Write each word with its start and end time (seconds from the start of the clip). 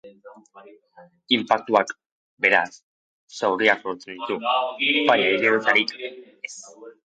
Inpaktuak, 1.37 1.93
beraz, 2.47 2.71
zauriak 3.41 3.87
sortzen 3.87 4.13
ditu, 4.25 4.41
baina 5.13 5.31
heriotzarik 5.37 5.97
ez. 6.05 6.55